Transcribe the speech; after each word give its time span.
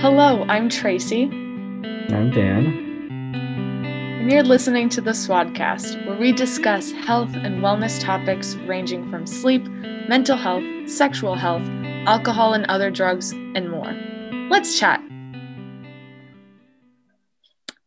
Hello, 0.00 0.46
I'm 0.48 0.70
Tracy. 0.70 1.24
I'm 1.24 2.30
Dan. 2.30 3.10
And 3.12 4.32
you're 4.32 4.42
listening 4.42 4.88
to 4.88 5.02
the 5.02 5.10
Swadcast, 5.10 6.06
where 6.06 6.16
we 6.16 6.32
discuss 6.32 6.90
health 6.90 7.34
and 7.34 7.62
wellness 7.62 8.00
topics 8.00 8.54
ranging 8.64 9.10
from 9.10 9.26
sleep, 9.26 9.62
mental 10.08 10.38
health, 10.38 10.64
sexual 10.88 11.34
health, 11.34 11.68
alcohol 12.06 12.54
and 12.54 12.64
other 12.64 12.90
drugs, 12.90 13.32
and 13.32 13.70
more. 13.70 13.94
Let's 14.48 14.78
chat. 14.78 15.02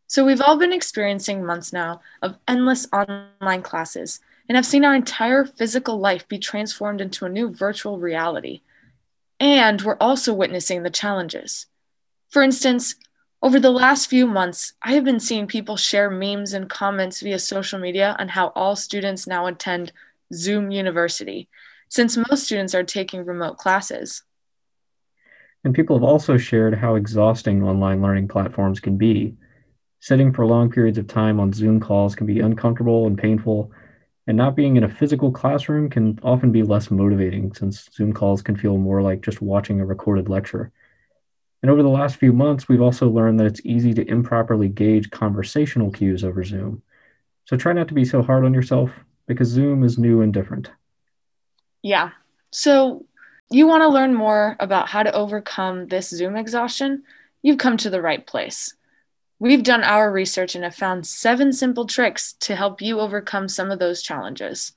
So, 0.05 0.23
we've 0.23 0.39
all 0.39 0.57
been 0.59 0.71
experiencing 0.71 1.43
months 1.43 1.73
now 1.73 1.99
of 2.21 2.37
endless 2.47 2.87
online 2.93 3.63
classes 3.63 4.19
and 4.47 4.55
have 4.55 4.67
seen 4.67 4.85
our 4.85 4.93
entire 4.93 5.45
physical 5.45 5.97
life 5.97 6.27
be 6.27 6.37
transformed 6.37 7.01
into 7.01 7.25
a 7.25 7.29
new 7.29 7.49
virtual 7.49 7.97
reality. 7.97 8.61
And 9.39 9.81
we're 9.81 9.97
also 9.99 10.31
witnessing 10.31 10.83
the 10.83 10.91
challenges. 10.91 11.65
For 12.33 12.41
instance, 12.41 12.95
over 13.43 13.59
the 13.59 13.69
last 13.69 14.09
few 14.09 14.25
months, 14.25 14.73
I 14.81 14.93
have 14.93 15.03
been 15.03 15.19
seeing 15.19 15.45
people 15.45 15.77
share 15.77 16.09
memes 16.09 16.53
and 16.53 16.67
comments 16.67 17.21
via 17.21 17.37
social 17.37 17.77
media 17.77 18.15
on 18.17 18.29
how 18.29 18.47
all 18.55 18.75
students 18.75 19.27
now 19.27 19.45
attend 19.45 19.91
Zoom 20.33 20.71
University, 20.71 21.47
since 21.89 22.17
most 22.17 22.45
students 22.45 22.73
are 22.73 22.83
taking 22.83 23.23
remote 23.23 23.59
classes. 23.59 24.23
And 25.63 25.75
people 25.75 25.95
have 25.95 26.03
also 26.03 26.37
shared 26.37 26.73
how 26.73 26.95
exhausting 26.95 27.61
online 27.61 28.01
learning 28.01 28.29
platforms 28.29 28.79
can 28.79 28.97
be 28.97 29.37
Sitting 29.99 30.33
for 30.33 30.45
long 30.45 30.71
periods 30.71 30.97
of 30.97 31.07
time 31.07 31.39
on 31.39 31.53
Zoom 31.53 31.79
calls 31.79 32.13
can 32.13 32.25
be 32.27 32.41
uncomfortable 32.41 33.05
and 33.07 33.17
painful, 33.17 33.71
and 34.27 34.35
not 34.35 34.53
being 34.53 34.75
in 34.75 34.83
a 34.83 34.89
physical 34.89 35.31
classroom 35.31 35.89
can 35.89 36.19
often 36.23 36.51
be 36.51 36.63
less 36.63 36.91
motivating 36.91 37.53
since 37.53 37.89
Zoom 37.93 38.11
calls 38.11 38.41
can 38.41 38.57
feel 38.57 38.77
more 38.77 39.01
like 39.03 39.21
just 39.21 39.41
watching 39.41 39.79
a 39.79 39.85
recorded 39.85 40.27
lecture. 40.27 40.73
And 41.63 41.71
over 41.71 41.81
the 41.81 41.89
last 41.89 42.17
few 42.17 42.33
months, 42.33 42.67
we've 42.67 42.81
also 42.81 43.09
learned 43.09 43.39
that 43.39 43.47
it's 43.47 43.61
easy 43.63 43.93
to 43.93 44.07
improperly 44.07 44.67
gauge 44.67 45.09
conversational 45.09 45.91
cues 45.91 46.23
over 46.23 46.43
Zoom. 46.43 46.83
So 47.45 47.55
try 47.55 47.71
not 47.71 47.87
to 47.87 47.93
be 47.93 48.03
so 48.03 48.21
hard 48.21 48.43
on 48.43 48.53
yourself 48.53 48.91
because 49.27 49.47
Zoom 49.47 49.83
is 49.83 49.97
new 49.97 50.21
and 50.21 50.33
different. 50.33 50.69
Yeah. 51.81 52.11
So 52.51 53.05
you 53.49 53.65
want 53.65 53.81
to 53.81 53.87
learn 53.87 54.13
more 54.13 54.57
about 54.59 54.89
how 54.89 55.03
to 55.03 55.13
overcome 55.13 55.87
this 55.87 56.09
Zoom 56.09 56.35
exhaustion? 56.35 57.03
You've 57.41 57.59
come 57.59 57.77
to 57.77 57.89
the 57.89 58.01
right 58.01 58.27
place. 58.27 58.75
We've 59.39 59.63
done 59.63 59.83
our 59.83 60.11
research 60.11 60.55
and 60.55 60.65
have 60.65 60.75
found 60.75 61.07
seven 61.07 61.53
simple 61.53 61.85
tricks 61.85 62.33
to 62.41 62.57
help 62.57 62.81
you 62.81 62.99
overcome 62.99 63.47
some 63.47 63.71
of 63.71 63.79
those 63.79 64.01
challenges. 64.01 64.73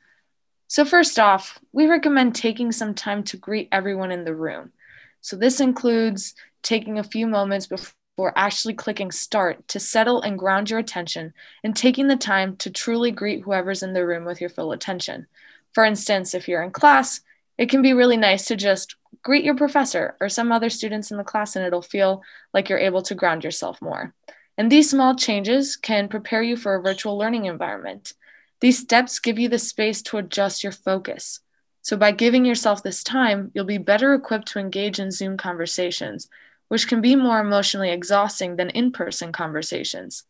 So, 0.68 0.84
first 0.84 1.18
off, 1.20 1.60
we 1.72 1.86
recommend 1.86 2.34
taking 2.34 2.72
some 2.72 2.92
time 2.92 3.22
to 3.24 3.36
greet 3.36 3.68
everyone 3.70 4.10
in 4.10 4.24
the 4.24 4.34
room. 4.34 4.72
So, 5.20 5.36
this 5.36 5.60
includes 5.60 6.34
taking 6.66 6.98
a 6.98 7.04
few 7.04 7.28
moments 7.28 7.66
before 7.66 8.32
actually 8.34 8.74
clicking 8.74 9.12
start 9.12 9.66
to 9.68 9.78
settle 9.78 10.20
and 10.20 10.38
ground 10.38 10.68
your 10.68 10.80
attention 10.80 11.32
and 11.62 11.76
taking 11.76 12.08
the 12.08 12.16
time 12.16 12.56
to 12.56 12.70
truly 12.70 13.12
greet 13.12 13.42
whoever's 13.42 13.84
in 13.84 13.92
the 13.92 14.04
room 14.04 14.24
with 14.24 14.40
your 14.40 14.50
full 14.50 14.72
attention. 14.72 15.26
For 15.72 15.84
instance, 15.84 16.34
if 16.34 16.48
you're 16.48 16.62
in 16.62 16.72
class, 16.72 17.20
it 17.56 17.70
can 17.70 17.82
be 17.82 17.92
really 17.92 18.16
nice 18.16 18.46
to 18.46 18.56
just 18.56 18.96
greet 19.22 19.44
your 19.44 19.54
professor 19.54 20.16
or 20.20 20.28
some 20.28 20.50
other 20.50 20.68
students 20.68 21.10
in 21.10 21.18
the 21.18 21.24
class, 21.24 21.54
and 21.54 21.64
it'll 21.64 21.82
feel 21.82 22.22
like 22.52 22.68
you're 22.68 22.78
able 22.78 23.02
to 23.02 23.14
ground 23.14 23.44
yourself 23.44 23.80
more. 23.80 24.12
And 24.58 24.72
these 24.72 24.90
small 24.90 25.14
changes 25.14 25.76
can 25.76 26.08
prepare 26.08 26.42
you 26.42 26.56
for 26.56 26.74
a 26.74 26.82
virtual 26.82 27.16
learning 27.16 27.44
environment. 27.44 28.12
These 28.60 28.78
steps 28.78 29.20
give 29.20 29.38
you 29.38 29.48
the 29.48 29.58
space 29.58 30.02
to 30.02 30.16
adjust 30.16 30.62
your 30.64 30.72
focus. 30.72 31.40
So, 31.82 31.96
by 31.96 32.10
giving 32.10 32.44
yourself 32.44 32.82
this 32.82 33.04
time, 33.04 33.52
you'll 33.54 33.64
be 33.64 33.78
better 33.78 34.12
equipped 34.14 34.48
to 34.48 34.58
engage 34.58 34.98
in 34.98 35.12
Zoom 35.12 35.36
conversations, 35.36 36.28
which 36.68 36.88
can 36.88 37.00
be 37.00 37.16
more 37.16 37.40
emotionally 37.40 37.90
exhausting 37.90 38.56
than 38.56 38.70
in 38.70 38.92
person 38.92 39.32
conversations. 39.32 40.24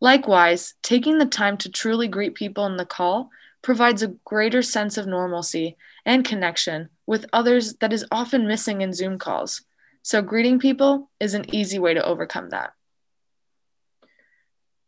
Likewise, 0.00 0.74
taking 0.82 1.18
the 1.18 1.26
time 1.26 1.56
to 1.58 1.70
truly 1.70 2.08
greet 2.08 2.34
people 2.34 2.66
in 2.66 2.76
the 2.76 2.86
call 2.86 3.30
provides 3.62 4.02
a 4.02 4.14
greater 4.24 4.62
sense 4.62 4.96
of 4.96 5.06
normalcy 5.06 5.76
and 6.04 6.24
connection 6.24 6.88
with 7.06 7.26
others 7.32 7.74
that 7.74 7.92
is 7.92 8.04
often 8.10 8.46
missing 8.46 8.80
in 8.80 8.92
Zoom 8.92 9.18
calls. 9.18 9.62
So, 10.02 10.20
greeting 10.20 10.58
people 10.58 11.10
is 11.20 11.34
an 11.34 11.54
easy 11.54 11.78
way 11.78 11.94
to 11.94 12.04
overcome 12.04 12.50
that 12.50 12.72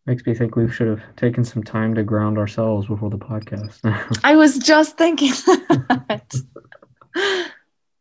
makes 0.06 0.26
me 0.26 0.34
think 0.34 0.56
we 0.56 0.70
should 0.70 0.86
have 0.86 1.02
taken 1.16 1.44
some 1.44 1.62
time 1.62 1.94
to 1.94 2.02
ground 2.02 2.38
ourselves 2.38 2.86
before 2.86 3.10
the 3.10 3.18
podcast. 3.18 3.80
I 4.24 4.36
was 4.36 4.58
just 4.58 4.98
thinking 4.98 5.30
that. 6.08 6.34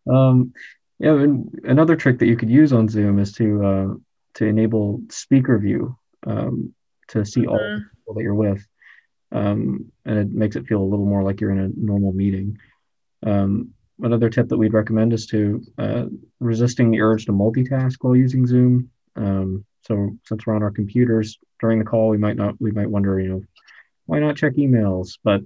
um, 0.09 0.53
yeah, 0.99 1.25
another 1.63 1.95
trick 1.95 2.19
that 2.19 2.27
you 2.27 2.37
could 2.37 2.49
use 2.49 2.73
on 2.73 2.87
Zoom 2.87 3.19
is 3.19 3.31
to 3.33 3.65
uh, 3.65 3.93
to 4.35 4.45
enable 4.45 5.01
speaker 5.09 5.57
view 5.57 5.97
um, 6.25 6.73
to 7.09 7.25
see 7.25 7.45
all 7.45 7.57
mm-hmm. 7.59 7.83
the 7.83 7.89
people 7.95 8.13
that 8.15 8.23
you're 8.23 8.35
with, 8.35 8.65
um, 9.31 9.91
and 10.05 10.17
it 10.17 10.31
makes 10.31 10.55
it 10.55 10.67
feel 10.67 10.81
a 10.81 10.91
little 10.91 11.05
more 11.05 11.23
like 11.23 11.41
you're 11.41 11.51
in 11.51 11.59
a 11.59 11.69
normal 11.75 12.13
meeting. 12.13 12.57
Um, 13.25 13.73
another 14.01 14.29
tip 14.29 14.49
that 14.49 14.57
we'd 14.57 14.73
recommend 14.73 15.13
is 15.13 15.25
to 15.27 15.61
uh, 15.77 16.05
resisting 16.39 16.91
the 16.91 17.01
urge 17.01 17.25
to 17.25 17.31
multitask 17.31 17.97
while 18.01 18.15
using 18.15 18.45
Zoom. 18.45 18.89
Um, 19.15 19.65
so 19.81 20.17
since 20.25 20.45
we're 20.45 20.55
on 20.55 20.63
our 20.63 20.71
computers 20.71 21.37
during 21.59 21.79
the 21.79 21.85
call, 21.85 22.09
we 22.09 22.17
might 22.17 22.37
not 22.37 22.55
we 22.59 22.71
might 22.71 22.89
wonder, 22.89 23.19
you 23.19 23.29
know, 23.29 23.41
why 24.05 24.19
not 24.19 24.37
check 24.37 24.53
emails? 24.53 25.17
But 25.23 25.41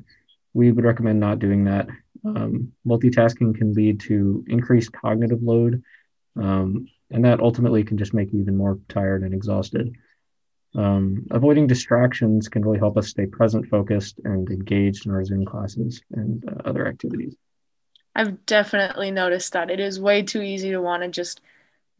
we 0.58 0.72
would 0.72 0.84
recommend 0.84 1.20
not 1.20 1.38
doing 1.38 1.66
that. 1.66 1.88
Um, 2.26 2.74
multitasking 2.86 3.56
can 3.56 3.74
lead 3.74 4.00
to 4.02 4.44
increased 4.48 4.92
cognitive 4.92 5.44
load, 5.44 5.84
um, 6.36 6.88
and 7.12 7.24
that 7.26 7.42
ultimately 7.42 7.84
can 7.84 7.96
just 7.96 8.16
make 8.16 8.34
you 8.34 8.40
even 8.40 8.58
more 8.58 8.80
tired 8.90 9.22
and 9.22 9.36
exhausted. 9.36 9.96
Um, 10.76 11.28
avoiding 11.30 11.68
distractions 11.68 12.50
can 12.50 12.66
really 12.66 12.80
help 12.80 12.98
us 12.98 13.08
stay 13.08 13.28
present, 13.28 13.68
focused, 13.68 14.20
and 14.24 14.50
engaged 14.50 15.06
in 15.06 15.12
our 15.12 15.24
Zoom 15.24 15.46
classes 15.46 16.02
and 16.12 16.44
uh, 16.50 16.68
other 16.68 16.88
activities. 16.88 17.36
I've 18.16 18.44
definitely 18.48 19.12
noticed 19.12 19.54
that 19.54 19.70
it 19.70 19.80
is 19.80 20.00
way 20.00 20.24
too 20.24 20.42
easy 20.42 20.72
to 20.72 20.82
want 20.82 21.04
to 21.04 21.10
just 21.10 21.40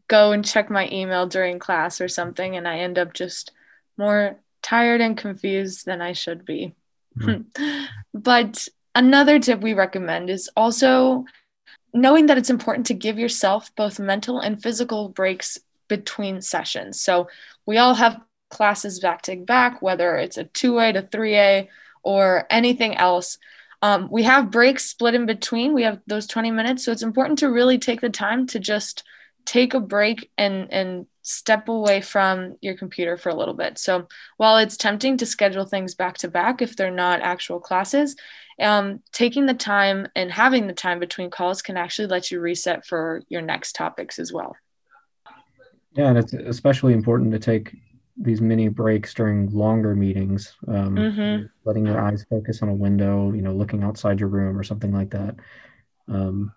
go 0.08 0.32
and 0.32 0.44
check 0.44 0.72
my 0.72 0.90
email 0.92 1.28
during 1.28 1.60
class 1.60 2.02
or 2.02 2.08
something 2.08 2.56
and 2.56 2.68
I 2.68 2.80
end 2.80 2.98
up 2.98 3.14
just 3.14 3.52
more 3.98 4.40
tired 4.64 5.00
and 5.00 5.16
confused 5.16 5.86
than 5.86 6.02
I 6.02 6.14
should 6.14 6.44
be. 6.44 6.74
Mm-hmm. 7.18 7.86
but 8.14 8.68
another 8.96 9.40
tip 9.40 9.62
we 9.62 9.74
recommend 9.74 10.30
is 10.30 10.50
also 10.56 11.26
knowing 11.94 12.28
that 12.28 12.38
it's 12.38 12.50
important 12.50 12.86
to 12.88 12.94
give 12.94 13.18
yourself 13.18 13.74
both 13.76 14.00
mental 14.00 14.40
and 14.40 14.62
physical 14.62 15.10
breaks 15.10 15.58
between 15.88 16.42
sessions. 16.42 17.02
So 17.02 17.30
we 17.66 17.78
all 17.78 17.94
have 17.94 18.22
classes 18.50 19.00
back 19.00 19.22
to 19.24 19.36
back, 19.36 19.82
whether 19.82 20.16
it's 20.16 20.38
a 20.38 20.46
2A 20.46 20.94
to 20.94 21.04
3A 21.04 21.68
or 22.04 22.46
anything 22.50 22.96
else. 22.96 23.38
Um, 23.82 24.10
we 24.12 24.24
have 24.24 24.52
breaks 24.52 24.86
split 24.86 25.16
in 25.16 25.26
between. 25.26 25.74
We 25.74 25.84
have 25.84 26.00
those 26.08 26.28
20 26.28 26.52
minutes. 26.52 26.84
So 26.84 26.92
it's 26.92 27.04
important 27.04 27.40
to 27.40 27.52
really 27.52 27.78
take 27.78 28.02
the 28.02 28.10
time 28.10 28.48
to 28.48 28.60
just 28.60 29.04
take 29.46 29.74
a 29.74 29.80
break 29.80 30.30
and 30.38 30.72
and 30.74 31.08
step 31.28 31.68
away 31.68 32.00
from 32.00 32.56
your 32.62 32.78
computer 32.78 33.18
for 33.18 33.28
a 33.28 33.36
little 33.36 33.54
bit. 33.54 33.78
So 33.78 34.08
while 34.38 34.58
it's 34.58 34.78
tempting 34.78 35.18
to 35.18 35.26
schedule 35.26 35.66
things 35.66 35.94
back 35.94 36.18
to 36.20 36.30
back 36.30 36.62
if 36.62 36.78
they're 36.78 36.90
not 36.90 37.20
actual 37.20 37.60
classes, 37.60 38.16
um, 38.62 39.02
taking 39.12 39.46
the 39.46 39.54
time 39.54 40.08
and 40.16 40.32
having 40.32 40.68
the 40.68 40.74
time 40.74 41.00
between 41.00 41.30
calls 41.30 41.62
can 41.62 41.76
actually 41.76 42.08
let 42.08 42.32
you 42.32 42.40
reset 42.40 42.86
for 42.86 43.24
your 43.28 43.42
next 43.42 43.74
topics 43.74 44.20
as 44.20 44.32
well. 44.32 44.56
Yeah, 45.92 46.08
and 46.08 46.18
it's 46.18 46.32
especially 46.32 46.94
important 46.94 47.34
to 47.34 47.40
take 47.40 47.76
these 48.16 48.40
mini 48.40 48.70
breaks 48.70 49.14
during 49.14 49.50
longer 49.50 49.96
meetings, 49.96 50.56
um, 50.70 50.96
mm-hmm. 50.96 51.46
letting 51.66 51.86
your 51.86 52.00
eyes 52.00 52.26
focus 52.30 52.62
on 52.62 52.70
a 52.70 52.74
window, 52.74 53.34
you 53.34 53.42
know, 53.42 53.54
looking 53.54 53.84
outside 53.84 54.22
your 54.22 54.30
room 54.30 54.58
or 54.58 54.64
something 54.64 54.94
like 54.94 55.10
that. 55.10 55.36
Um, 56.08 56.54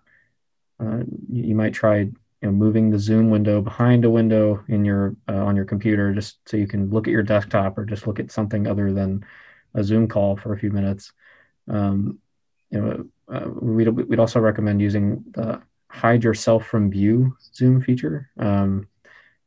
uh, 0.79 0.99
you, 1.29 1.43
you 1.43 1.55
might 1.55 1.73
try 1.73 2.09
you 2.41 2.47
know, 2.47 2.51
moving 2.51 2.89
the 2.89 2.99
Zoom 2.99 3.29
window 3.29 3.61
behind 3.61 4.03
a 4.03 4.09
window 4.09 4.63
in 4.67 4.83
your 4.83 5.15
uh, 5.29 5.45
on 5.45 5.55
your 5.55 5.65
computer, 5.65 6.13
just 6.13 6.37
so 6.49 6.57
you 6.57 6.67
can 6.67 6.89
look 6.89 7.07
at 7.07 7.11
your 7.11 7.23
desktop 7.23 7.77
or 7.77 7.85
just 7.85 8.07
look 8.07 8.19
at 8.19 8.31
something 8.31 8.67
other 8.67 8.91
than 8.91 9.23
a 9.73 9.83
Zoom 9.83 10.07
call 10.07 10.35
for 10.35 10.53
a 10.53 10.59
few 10.59 10.71
minutes. 10.71 11.13
Um, 11.67 12.19
you 12.69 12.81
know, 12.81 13.05
uh, 13.33 13.49
we'd, 13.49 13.89
we'd 13.89 14.19
also 14.19 14.39
recommend 14.39 14.81
using 14.81 15.23
the 15.31 15.61
hide 15.89 16.23
yourself 16.23 16.65
from 16.65 16.89
view 16.89 17.35
Zoom 17.53 17.81
feature. 17.81 18.29
Um, 18.39 18.87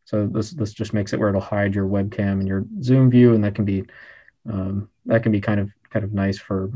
so 0.04 0.26
this 0.26 0.50
this 0.50 0.72
just 0.72 0.92
makes 0.92 1.12
it 1.12 1.18
where 1.18 1.30
it'll 1.30 1.40
hide 1.40 1.74
your 1.74 1.86
webcam 1.86 2.38
and 2.40 2.46
your 2.46 2.64
Zoom 2.82 3.10
view, 3.10 3.34
and 3.34 3.42
that 3.42 3.54
can 3.54 3.64
be 3.64 3.84
um, 4.48 4.88
that 5.06 5.22
can 5.22 5.32
be 5.32 5.40
kind 5.40 5.60
of 5.60 5.70
kind 5.90 6.04
of 6.04 6.12
nice 6.12 6.38
for 6.38 6.70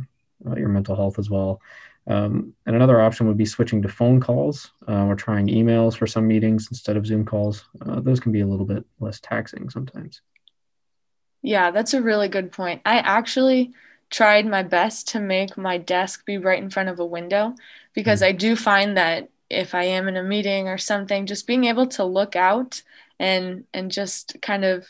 uh, 0.46 0.56
your 0.56 0.68
mental 0.68 0.96
health 0.96 1.18
as 1.18 1.30
well. 1.30 1.60
Um, 2.08 2.54
and 2.64 2.74
another 2.74 3.00
option 3.00 3.26
would 3.26 3.36
be 3.36 3.44
switching 3.44 3.82
to 3.82 3.88
phone 3.88 4.18
calls 4.18 4.70
uh, 4.88 5.04
or 5.04 5.14
trying 5.14 5.48
emails 5.48 5.96
for 5.96 6.06
some 6.06 6.26
meetings 6.26 6.68
instead 6.70 6.96
of 6.96 7.06
Zoom 7.06 7.24
calls. 7.24 7.64
Uh, 7.84 8.00
those 8.00 8.18
can 8.18 8.32
be 8.32 8.40
a 8.40 8.46
little 8.46 8.64
bit 8.64 8.84
less 8.98 9.20
taxing 9.20 9.68
sometimes. 9.68 10.22
Yeah, 11.42 11.70
that's 11.70 11.94
a 11.94 12.02
really 12.02 12.28
good 12.28 12.50
point. 12.50 12.80
I 12.86 12.98
actually 12.98 13.72
tried 14.10 14.46
my 14.46 14.62
best 14.62 15.08
to 15.08 15.20
make 15.20 15.58
my 15.58 15.76
desk 15.76 16.24
be 16.24 16.38
right 16.38 16.62
in 16.62 16.70
front 16.70 16.88
of 16.88 16.98
a 16.98 17.06
window 17.06 17.54
because 17.94 18.22
mm-hmm. 18.22 18.30
I 18.30 18.32
do 18.32 18.56
find 18.56 18.96
that 18.96 19.28
if 19.50 19.74
I 19.74 19.84
am 19.84 20.08
in 20.08 20.16
a 20.16 20.22
meeting 20.22 20.66
or 20.68 20.78
something, 20.78 21.26
just 21.26 21.46
being 21.46 21.64
able 21.64 21.86
to 21.88 22.04
look 22.04 22.36
out 22.36 22.82
and 23.18 23.64
and 23.74 23.90
just 23.90 24.36
kind 24.40 24.64
of 24.64 24.86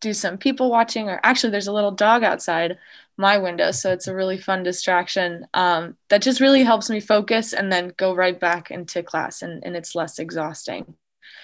do 0.00 0.12
some 0.12 0.36
people 0.36 0.70
watching 0.70 1.08
or 1.08 1.18
actually 1.22 1.50
there's 1.50 1.66
a 1.66 1.72
little 1.72 1.90
dog 1.90 2.22
outside 2.22 2.76
my 3.16 3.38
window 3.38 3.70
so 3.70 3.92
it's 3.92 4.08
a 4.08 4.14
really 4.14 4.38
fun 4.38 4.62
distraction. 4.62 5.46
Um, 5.54 5.96
that 6.08 6.22
just 6.22 6.40
really 6.40 6.62
helps 6.62 6.90
me 6.90 7.00
focus 7.00 7.52
and 7.52 7.72
then 7.72 7.92
go 7.96 8.14
right 8.14 8.38
back 8.38 8.70
into 8.70 9.02
class 9.02 9.42
and, 9.42 9.64
and 9.64 9.76
it's 9.76 9.94
less 9.94 10.18
exhausting. 10.18 10.94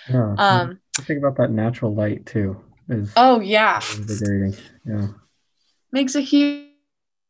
Yeah 0.09 0.35
um, 0.39 0.81
think 1.03 1.19
about 1.19 1.37
that 1.37 1.51
natural 1.51 1.95
light 1.95 2.27
too 2.27 2.57
is 2.89 3.13
oh 3.17 3.41
yeah. 3.41 3.81
invigorating 3.97 4.57
yeah. 4.87 5.09
Makes 5.93 6.15
a 6.15 6.21
huge 6.21 6.71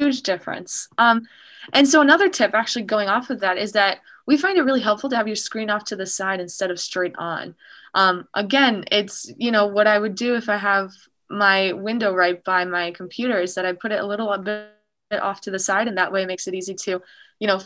huge 0.01 0.23
difference. 0.23 0.89
Um, 0.99 1.29
and 1.73 1.87
so 1.87 2.01
another 2.01 2.29
tip 2.29 2.55
actually 2.55 2.85
going 2.85 3.09
off 3.09 3.29
of 3.31 3.41
that 3.41 3.59
is 3.59 3.73
that 3.73 3.99
we 4.27 4.37
find 4.37 4.57
it 4.57 4.63
really 4.63 4.81
helpful 4.81 5.11
to 5.11 5.17
have 5.17 5.27
your 5.29 5.37
screen 5.37 5.71
off 5.71 5.85
to 5.85 5.97
the 5.97 6.07
side 6.07 6.41
instead 6.41 6.71
of 6.71 6.81
straight 6.81 7.15
on. 7.17 7.55
Um, 7.95 8.29
again 8.35 8.85
it's 8.93 9.33
you 9.37 9.51
know 9.51 9.67
what 9.67 9.89
i 9.89 9.99
would 9.99 10.15
do 10.15 10.37
if 10.37 10.49
i 10.49 10.57
have 10.57 10.93
my 11.31 11.73
window 11.73 12.13
right 12.13 12.43
by 12.45 12.65
my 12.65 12.91
computer 12.91 13.41
is 13.41 13.55
that 13.55 13.65
I 13.65 13.73
put 13.73 13.93
it 13.93 14.01
a 14.01 14.07
little 14.07 14.37
bit 14.39 14.69
off 15.13 15.41
to 15.43 15.51
the 15.51 15.59
side, 15.59 15.89
and 15.89 15.97
that 15.97 16.13
way 16.13 16.23
it 16.23 16.27
makes 16.27 16.47
it 16.47 16.55
easy 16.55 16.75
to, 16.75 17.01
you 17.39 17.47
know, 17.47 17.61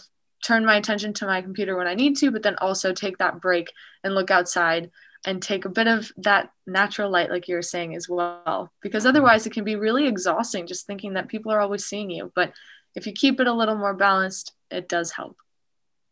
turn 0.44 0.64
my 0.64 0.76
attention 0.76 1.14
to 1.14 1.26
my 1.26 1.40
computer 1.40 1.76
when 1.76 1.86
I 1.86 1.94
need 1.94 2.16
to, 2.18 2.30
but 2.30 2.42
then 2.42 2.56
also 2.58 2.92
take 2.92 3.18
that 3.18 3.40
break 3.40 3.72
and 4.04 4.14
look 4.14 4.30
outside 4.30 4.90
and 5.26 5.42
take 5.42 5.64
a 5.64 5.70
bit 5.70 5.86
of 5.86 6.12
that 6.18 6.50
natural 6.66 7.10
light, 7.10 7.30
like 7.30 7.48
you 7.48 7.54
were 7.54 7.62
saying 7.62 7.94
as 7.96 8.06
well. 8.06 8.70
Because 8.82 9.06
otherwise, 9.06 9.46
it 9.46 9.54
can 9.54 9.64
be 9.64 9.76
really 9.76 10.06
exhausting 10.06 10.66
just 10.66 10.86
thinking 10.86 11.14
that 11.14 11.28
people 11.28 11.50
are 11.50 11.60
always 11.60 11.86
seeing 11.86 12.10
you. 12.10 12.30
But 12.34 12.52
if 12.94 13.06
you 13.06 13.14
keep 13.14 13.40
it 13.40 13.46
a 13.46 13.52
little 13.52 13.76
more 13.76 13.94
balanced, 13.94 14.52
it 14.70 14.86
does 14.86 15.10
help. 15.10 15.38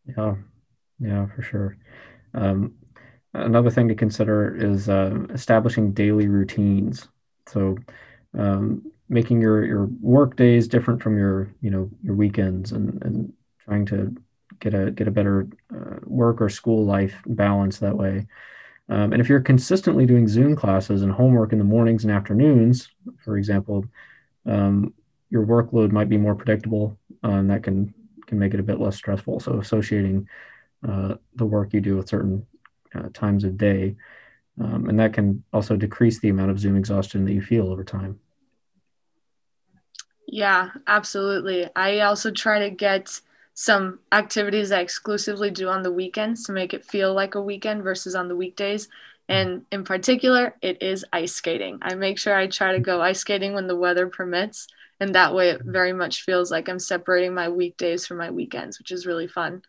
Yeah, 0.06 0.36
yeah, 0.98 1.26
for 1.26 1.42
sure. 1.42 1.76
Um, 2.32 2.74
another 3.34 3.70
thing 3.70 3.88
to 3.88 3.94
consider 3.94 4.56
is 4.56 4.88
uh, 4.88 5.26
establishing 5.28 5.92
daily 5.92 6.28
routines. 6.28 7.08
So 7.48 7.76
um, 8.38 8.82
making 9.08 9.40
your 9.40 9.64
your 9.64 9.86
work 10.00 10.36
days 10.36 10.68
different 10.68 11.02
from 11.02 11.16
your 11.16 11.52
you 11.60 11.70
know 11.70 11.90
your 12.02 12.14
weekends 12.14 12.72
and 12.72 13.02
and 13.02 13.32
trying 13.64 13.86
to 13.86 14.14
get 14.60 14.74
a 14.74 14.90
get 14.90 15.08
a 15.08 15.10
better 15.10 15.48
uh, 15.74 15.96
work 16.04 16.40
or 16.40 16.48
school 16.48 16.84
life 16.84 17.14
balance 17.26 17.78
that 17.78 17.96
way. 17.96 18.26
Um, 18.88 19.12
and 19.12 19.20
if 19.20 19.28
you're 19.28 19.40
consistently 19.40 20.06
doing 20.06 20.28
Zoom 20.28 20.56
classes 20.56 21.02
and 21.02 21.12
homework 21.12 21.52
in 21.52 21.58
the 21.58 21.64
mornings 21.64 22.04
and 22.04 22.12
afternoons, 22.12 22.90
for 23.24 23.36
example, 23.36 23.84
um, 24.46 24.92
your 25.30 25.46
workload 25.46 25.92
might 25.92 26.08
be 26.08 26.18
more 26.18 26.34
predictable, 26.34 26.98
uh, 27.24 27.30
and 27.30 27.50
that 27.50 27.62
can 27.62 27.94
can 28.26 28.38
make 28.38 28.54
it 28.54 28.60
a 28.60 28.64
bit 28.64 28.80
less 28.80 28.96
stressful. 28.96 29.40
So 29.40 29.58
associating 29.58 30.28
uh, 30.86 31.14
the 31.36 31.46
work 31.46 31.72
you 31.72 31.80
do 31.80 31.96
with 31.96 32.08
certain 32.08 32.46
uh, 32.94 33.08
times 33.12 33.44
of 33.44 33.56
day 33.56 33.96
um, 34.60 34.88
and 34.88 34.98
that 34.98 35.14
can 35.14 35.42
also 35.52 35.76
decrease 35.76 36.18
the 36.20 36.28
amount 36.28 36.50
of 36.50 36.58
Zoom 36.58 36.76
exhaustion 36.76 37.24
that 37.24 37.32
you 37.32 37.42
feel 37.42 37.68
over 37.68 37.84
time. 37.84 38.20
Yeah, 40.26 40.70
absolutely. 40.86 41.68
I 41.74 42.00
also 42.00 42.30
try 42.30 42.60
to 42.60 42.70
get 42.70 43.20
some 43.54 43.98
activities 44.12 44.72
I 44.72 44.80
exclusively 44.80 45.50
do 45.50 45.68
on 45.68 45.82
the 45.82 45.92
weekends 45.92 46.44
to 46.44 46.52
make 46.52 46.72
it 46.72 46.84
feel 46.84 47.12
like 47.12 47.34
a 47.34 47.42
weekend 47.42 47.82
versus 47.82 48.14
on 48.14 48.28
the 48.28 48.36
weekdays. 48.36 48.88
And 49.28 49.64
in 49.70 49.84
particular, 49.84 50.54
it 50.62 50.82
is 50.82 51.04
ice 51.12 51.34
skating. 51.34 51.78
I 51.82 51.94
make 51.94 52.18
sure 52.18 52.34
I 52.34 52.46
try 52.46 52.72
to 52.72 52.80
go 52.80 53.00
ice 53.00 53.20
skating 53.20 53.54
when 53.54 53.66
the 53.66 53.76
weather 53.76 54.06
permits. 54.06 54.68
And 55.00 55.14
that 55.14 55.34
way, 55.34 55.50
it 55.50 55.62
very 55.64 55.92
much 55.92 56.22
feels 56.22 56.50
like 56.50 56.68
I'm 56.68 56.78
separating 56.78 57.34
my 57.34 57.48
weekdays 57.48 58.06
from 58.06 58.18
my 58.18 58.30
weekends, 58.30 58.78
which 58.78 58.90
is 58.90 59.06
really 59.06 59.26
fun. 59.26 59.62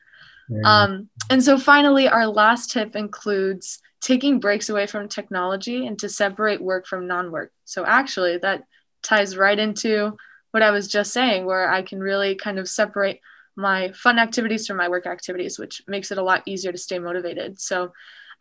Um, 0.66 1.10
and 1.30 1.44
so, 1.44 1.58
finally, 1.58 2.08
our 2.08 2.28
last 2.28 2.72
tip 2.72 2.96
includes 2.96 3.80
taking 4.02 4.40
breaks 4.40 4.70
away 4.70 4.86
from 4.88 5.08
technology 5.08 5.88
and 5.88 5.98
to 6.00 6.10
separate 6.10 6.62
work 6.62 6.86
from 6.86 7.08
non 7.08 7.32
work. 7.32 7.52
So, 7.66 7.86
actually, 7.86 8.38
that 8.40 8.64
ties 9.02 9.38
right 9.38 9.58
into 9.58 10.18
what 10.52 10.64
I 10.64 10.72
was 10.72 10.88
just 10.88 11.14
saying, 11.14 11.46
where 11.46 11.70
I 11.70 11.82
can 11.82 12.00
really 12.00 12.36
kind 12.36 12.60
of 12.60 12.70
separate 12.70 13.20
my 13.56 13.92
fun 13.92 14.20
activities 14.20 14.68
from 14.68 14.78
my 14.78 14.88
work 14.88 15.06
activities, 15.06 15.60
which 15.60 15.82
makes 15.88 16.12
it 16.12 16.18
a 16.18 16.24
lot 16.24 16.44
easier 16.46 16.72
to 16.72 16.78
stay 16.78 17.00
motivated. 17.00 17.60
So, 17.60 17.92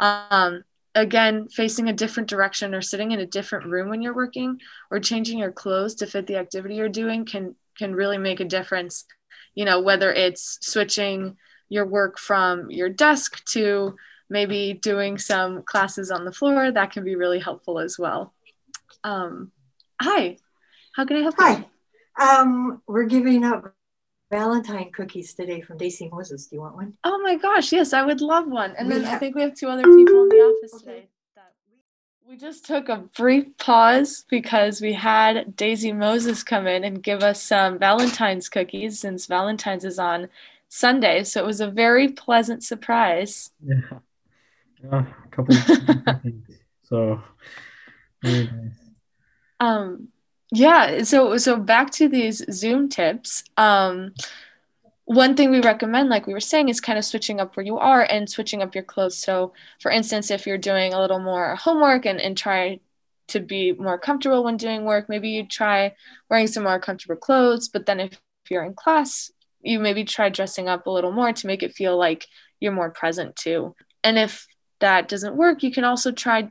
um, 0.00 0.64
again, 0.94 1.48
facing 1.48 1.88
a 1.88 1.92
different 1.92 2.28
direction 2.28 2.74
or 2.74 2.82
sitting 2.82 3.12
in 3.12 3.20
a 3.20 3.26
different 3.26 3.66
room 3.66 3.88
when 3.88 4.02
you're 4.02 4.14
working 4.14 4.58
or 4.90 5.00
changing 5.00 5.38
your 5.38 5.52
clothes 5.52 5.94
to 5.96 6.06
fit 6.06 6.26
the 6.26 6.36
activity 6.36 6.76
you're 6.76 6.88
doing 6.88 7.24
can 7.24 7.54
can 7.78 7.94
really 7.94 8.18
make 8.18 8.40
a 8.40 8.44
difference. 8.44 9.04
You 9.54 9.64
know, 9.64 9.80
whether 9.80 10.12
it's 10.12 10.58
switching 10.60 11.36
your 11.72 11.86
work 11.86 12.18
from 12.18 12.70
your 12.70 12.90
desk 12.90 13.42
to 13.46 13.96
maybe 14.28 14.74
doing 14.74 15.16
some 15.16 15.62
classes 15.62 16.10
on 16.10 16.26
the 16.26 16.32
floor, 16.32 16.70
that 16.70 16.92
can 16.92 17.02
be 17.02 17.16
really 17.16 17.38
helpful 17.38 17.78
as 17.78 17.98
well. 17.98 18.34
Um, 19.04 19.52
hi, 20.00 20.36
how 20.94 21.06
can 21.06 21.16
I 21.16 21.20
help 21.20 21.34
hi. 21.38 21.56
you? 21.56 21.64
Hi, 22.18 22.40
um, 22.40 22.82
we're 22.86 23.04
giving 23.04 23.42
up 23.42 23.74
Valentine 24.30 24.90
cookies 24.92 25.32
today 25.32 25.62
from 25.62 25.78
Daisy 25.78 26.10
Moses. 26.12 26.46
Do 26.46 26.56
you 26.56 26.60
want 26.60 26.76
one? 26.76 26.92
Oh 27.04 27.18
my 27.22 27.36
gosh, 27.36 27.72
yes, 27.72 27.94
I 27.94 28.02
would 28.02 28.20
love 28.20 28.46
one. 28.46 28.74
And 28.76 28.88
we 28.88 28.94
then 28.94 29.04
have- 29.04 29.14
I 29.14 29.18
think 29.18 29.34
we 29.34 29.40
have 29.40 29.54
two 29.54 29.68
other 29.68 29.82
people 29.82 30.24
in 30.24 30.28
the 30.28 30.36
office 30.36 30.74
okay. 30.74 30.84
today. 30.84 31.08
We 32.28 32.36
just 32.38 32.64
took 32.64 32.88
a 32.88 32.96
brief 33.14 33.46
pause 33.58 34.24
because 34.30 34.80
we 34.80 34.94
had 34.94 35.54
Daisy 35.54 35.92
Moses 35.92 36.42
come 36.42 36.66
in 36.66 36.82
and 36.82 37.02
give 37.02 37.22
us 37.22 37.42
some 37.42 37.78
Valentine's 37.78 38.48
cookies 38.48 38.98
since 38.98 39.26
Valentine's 39.26 39.84
is 39.84 39.98
on 39.98 40.28
Sunday. 40.74 41.22
So 41.22 41.42
it 41.44 41.46
was 41.46 41.60
a 41.60 41.70
very 41.70 42.08
pleasant 42.08 42.64
surprise. 42.64 43.50
Yeah. 43.62 43.98
Yeah, 44.82 45.04
a 45.24 45.28
couple 45.28 45.54
So 46.82 47.22
nice. 48.22 48.48
Um 49.60 50.08
yeah, 50.50 51.02
so 51.02 51.36
so 51.36 51.58
back 51.58 51.90
to 51.92 52.08
these 52.08 52.42
Zoom 52.50 52.88
tips. 52.88 53.44
Um 53.58 54.14
one 55.04 55.36
thing 55.36 55.50
we 55.50 55.60
recommend, 55.60 56.08
like 56.08 56.26
we 56.26 56.32
were 56.32 56.40
saying, 56.40 56.70
is 56.70 56.80
kind 56.80 56.98
of 56.98 57.04
switching 57.04 57.38
up 57.38 57.54
where 57.54 57.66
you 57.66 57.76
are 57.76 58.04
and 58.04 58.30
switching 58.30 58.62
up 58.62 58.74
your 58.74 58.84
clothes. 58.84 59.18
So, 59.18 59.52
for 59.78 59.90
instance, 59.90 60.30
if 60.30 60.46
you're 60.46 60.56
doing 60.56 60.94
a 60.94 61.00
little 61.00 61.18
more 61.18 61.54
homework 61.56 62.06
and, 62.06 62.18
and 62.18 62.34
try 62.34 62.80
to 63.28 63.40
be 63.40 63.72
more 63.72 63.98
comfortable 63.98 64.42
when 64.42 64.56
doing 64.56 64.84
work, 64.86 65.10
maybe 65.10 65.28
you 65.28 65.46
try 65.46 65.94
wearing 66.30 66.46
some 66.46 66.62
more 66.62 66.78
comfortable 66.78 67.16
clothes. 67.16 67.68
But 67.68 67.84
then 67.84 68.00
if 68.00 68.18
you're 68.48 68.64
in 68.64 68.74
class, 68.74 69.30
you 69.62 69.78
maybe 69.78 70.04
try 70.04 70.28
dressing 70.28 70.68
up 70.68 70.86
a 70.86 70.90
little 70.90 71.12
more 71.12 71.32
to 71.32 71.46
make 71.46 71.62
it 71.62 71.74
feel 71.74 71.96
like 71.96 72.26
you're 72.60 72.72
more 72.72 72.90
present 72.90 73.36
too. 73.36 73.74
And 74.04 74.18
if 74.18 74.46
that 74.80 75.08
doesn't 75.08 75.36
work, 75.36 75.62
you 75.62 75.70
can 75.70 75.84
also 75.84 76.12
try 76.12 76.50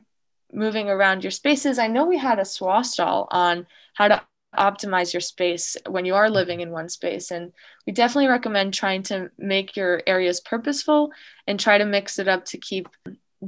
moving 0.52 0.88
around 0.88 1.24
your 1.24 1.30
spaces. 1.30 1.78
I 1.78 1.86
know 1.86 2.06
we 2.06 2.18
had 2.18 2.38
a 2.38 2.42
SWOSTAL 2.44 3.28
on 3.30 3.66
how 3.94 4.08
to 4.08 4.22
optimize 4.56 5.12
your 5.14 5.20
space 5.20 5.76
when 5.88 6.04
you 6.04 6.14
are 6.14 6.28
living 6.28 6.60
in 6.60 6.70
one 6.70 6.88
space. 6.88 7.30
And 7.30 7.52
we 7.86 7.92
definitely 7.92 8.28
recommend 8.28 8.74
trying 8.74 9.02
to 9.04 9.30
make 9.38 9.76
your 9.76 10.02
areas 10.06 10.40
purposeful 10.40 11.10
and 11.46 11.58
try 11.58 11.78
to 11.78 11.84
mix 11.84 12.18
it 12.18 12.28
up 12.28 12.44
to 12.46 12.58
keep 12.58 12.88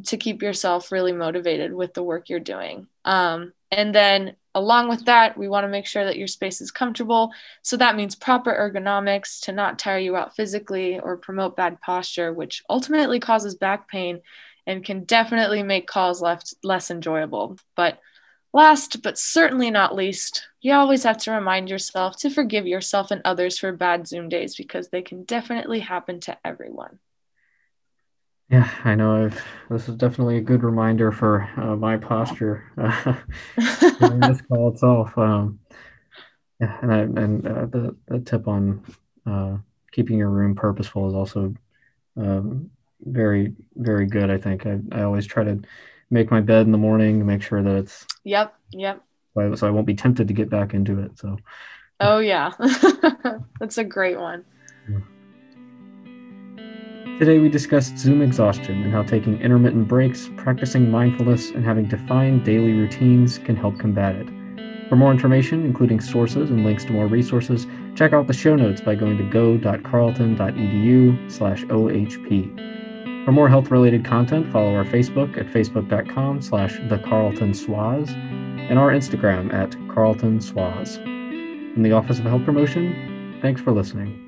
to 0.07 0.17
keep 0.17 0.43
yourself 0.43 0.91
really 0.91 1.13
motivated 1.13 1.73
with 1.73 1.95
the 1.95 2.03
work 2.03 2.29
you're 2.29 2.41
doing. 2.41 2.89
Um, 3.05 3.53
and 3.71 3.95
then 3.95 4.35
along 4.55 4.89
with 4.89 5.05
that, 5.07 5.37
we 5.37 5.49
want 5.49 5.65
to 5.65 5.69
make 5.69 5.87
sure 5.87 6.05
that 6.05 6.17
your 6.17 6.29
space 6.29 6.61
is 6.61 6.71
comfortable. 6.71 7.33
So 7.63 7.77
that 7.77 7.97
means 7.97 8.15
proper 8.15 8.53
ergonomics 8.53 9.41
to 9.43 9.53
not 9.53 9.79
tire 9.79 9.99
you 9.99 10.17
out 10.17 10.37
physically 10.37 11.01
or 11.01 11.17
promote 11.17 11.57
bad 11.57 11.81
posture, 11.81 12.33
which 12.33 12.63
ultimately 12.71 13.19
causes 13.21 13.55
back 13.55 13.89
pain 13.89 14.21
and 14.67 14.85
can 14.85 15.05
definitely 15.05 15.63
make 15.63 15.87
calls 15.87 16.23
left 16.23 16.55
less 16.63 16.91
enjoyable. 16.91 17.59
But 17.77 17.99
last 18.53 19.03
but 19.03 19.19
certainly 19.19 19.71
not 19.71 19.95
least, 19.95 20.47
you 20.61 20.73
always 20.73 21.03
have 21.03 21.19
to 21.19 21.33
remind 21.33 21.69
yourself 21.69 22.17
to 22.19 22.31
forgive 22.31 22.67
yourself 22.67 23.11
and 23.11 23.21
others 23.25 23.59
for 23.59 23.73
bad 23.73 24.07
Zoom 24.07 24.29
days 24.29 24.55
because 24.55 24.89
they 24.89 25.03
can 25.03 25.25
definitely 25.25 25.81
happen 25.81 26.21
to 26.21 26.39
everyone. 26.45 26.99
Yeah, 28.51 28.71
I 28.85 28.95
know. 28.95 29.25
I've, 29.25 29.43
this 29.71 29.89
is 29.89 29.97
definitely 29.97 30.37
a 30.37 30.43
good 30.43 30.63
reminder 30.63 31.11
for 31.11 31.49
uh, 31.57 31.77
my 31.77 31.97
posture 31.97 32.65
in 34.01 34.21
this 34.21 34.41
call 34.49 34.71
itself. 34.71 35.17
Um, 35.17 35.61
yeah, 36.61 36.79
and 36.83 36.93
I, 36.93 36.99
and 36.99 37.47
uh, 37.47 37.67
the, 37.67 37.97
the 38.07 38.21
tip 38.21 38.47
on 38.47 38.85
uh, 39.27 39.57
keeping 39.93 40.19
your 40.19 40.31
room 40.31 40.55
purposeful 40.55 41.09
is 41.09 41.15
also 41.15 41.55
um, 42.17 42.71
very 43.01 43.55
very 43.77 44.07
good. 44.07 44.31
I 44.31 44.39
think 44.39 44.67
I, 44.67 44.79
I 44.93 45.03
always 45.03 45.27
try 45.27 45.45
to 45.45 45.61
make 46.11 46.31
my 46.31 46.41
bed 46.41 46.67
in 46.67 46.73
the 46.73 46.79
morning 46.79 47.25
make 47.27 47.43
sure 47.43 47.63
that 47.63 47.77
it's 47.77 48.07
yep 48.25 48.55
yep. 48.71 49.03
So 49.35 49.53
I, 49.53 49.55
so 49.57 49.67
I 49.67 49.71
won't 49.71 49.87
be 49.87 49.95
tempted 49.95 50.29
to 50.29 50.35
get 50.35 50.51
back 50.51 50.75
into 50.75 51.01
it. 51.01 51.19
So. 51.19 51.39
Oh 52.01 52.19
yeah, 52.19 52.53
that's 53.59 53.79
a 53.79 53.85
great 53.85 54.19
one. 54.19 54.45
Yeah. 54.89 54.99
Today 57.19 57.39
we 57.39 57.49
discussed 57.49 57.97
Zoom 57.97 58.23
exhaustion 58.23 58.83
and 58.83 58.93
how 58.93 59.05
taking 59.05 59.41
intermittent 59.41 59.87
breaks, 59.87 60.29
practicing 60.37 60.91
mindfulness, 60.91 61.51
and 61.51 61.65
having 61.65 61.85
defined 61.85 62.45
daily 62.45 62.73
routines 62.73 63.39
can 63.39 63.55
help 63.55 63.79
combat 63.79 64.17
it. 64.17 64.29
For 64.89 64.97
more 64.97 65.13
information, 65.13 65.65
including 65.65 66.01
sources 66.01 66.51
and 66.51 66.65
links 66.65 66.85
to 66.87 66.93
more 66.93 67.07
resources, 67.07 67.69
check 67.95 68.13
out 68.13 68.27
the 68.27 68.33
show 68.33 68.57
notes 68.57 68.81
by 68.81 68.97
going 68.97 69.17
to 69.19 69.31
go.carleton.edu 69.31 71.31
slash 71.31 71.63
OHP. 71.67 73.25
For 73.25 73.31
more 73.31 73.49
health-related 73.49 74.05
content, 74.05 74.51
follow 74.51 74.75
our 74.75 74.85
Facebook 74.85 75.39
at 75.39 75.47
facebook.com 75.47 76.43
slash 76.43 76.81
the 76.89 76.99
Carleton 76.99 77.53
SWAs 77.53 78.11
and 78.11 78.77
our 78.77 78.91
Instagram 78.91 79.55
at 79.55 79.77
Carleton 79.89 80.41
SWAs. 80.41 80.97
From 81.75 81.85
the 81.85 81.93
Office 81.93 82.19
of 82.19 82.25
Health 82.25 82.45
Promotion, 82.45 83.39
thanks 83.41 83.61
for 83.61 83.71
listening. 83.71 84.24